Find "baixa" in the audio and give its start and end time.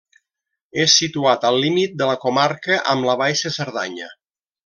3.23-3.53